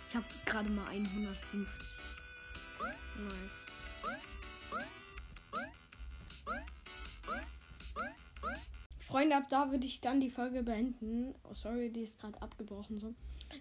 Ich 0.10 0.16
habe 0.16 0.26
gerade 0.46 0.70
mal 0.70 0.88
150. 0.88 2.01
Nice. 3.18 3.68
Freunde, 9.00 9.36
ab 9.36 9.50
da 9.50 9.72
würde 9.72 9.86
ich 9.86 10.00
dann 10.00 10.22
die 10.22 10.30
Folge 10.30 10.64
beenden. 10.64 11.36
Oh, 11.44 11.54
sorry, 11.54 11.90
die 11.92 12.04
ist 12.04 12.22
gerade 12.22 12.42
abgebrochen 12.42 12.98
so. 12.98 13.14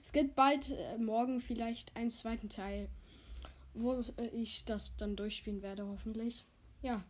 Es 0.05 0.13
gibt 0.13 0.37
bald 0.37 0.71
äh, 0.71 0.97
morgen 0.99 1.41
vielleicht 1.41 1.97
einen 1.97 2.11
zweiten 2.11 2.49
Teil, 2.49 2.89
wo 3.75 3.95
äh, 3.95 4.29
ich 4.33 4.65
das 4.65 4.97
dann 4.97 5.17
durchspielen 5.17 5.61
werde, 5.63 5.87
hoffentlich. 5.87 6.45
Ja, 6.83 7.03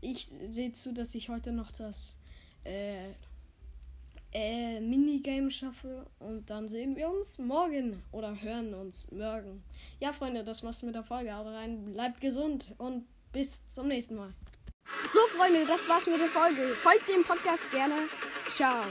ich 0.00 0.26
sehe 0.26 0.72
zu, 0.72 0.92
dass 0.92 1.14
ich 1.16 1.28
heute 1.28 1.50
noch 1.50 1.72
das 1.72 2.16
äh, 2.64 3.10
äh, 4.32 4.80
Minigame 4.80 5.50
schaffe 5.50 6.06
und 6.18 6.48
dann 6.48 6.68
sehen 6.68 6.96
wir 6.96 7.08
uns 7.08 7.38
morgen 7.38 8.02
oder 8.12 8.40
hören 8.40 8.74
uns 8.74 9.10
morgen. 9.10 9.62
Ja, 10.00 10.12
Freunde, 10.12 10.44
das 10.44 10.62
war's 10.62 10.82
mit 10.82 10.94
der 10.94 11.02
Folge. 11.02 11.34
Haut 11.34 11.46
rein, 11.46 11.92
bleibt 11.92 12.20
gesund 12.20 12.74
und 12.78 13.06
bis 13.32 13.66
zum 13.68 13.88
nächsten 13.88 14.16
Mal. 14.16 14.32
So, 15.12 15.20
Freunde, 15.36 15.66
das 15.66 15.88
war's 15.88 16.06
mit 16.06 16.18
der 16.18 16.28
Folge. 16.28 16.74
Folgt 16.74 17.08
dem 17.08 17.24
Podcast 17.24 17.70
gerne. 17.70 17.94
Ciao. 18.50 18.84